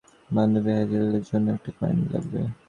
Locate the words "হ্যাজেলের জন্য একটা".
0.77-1.71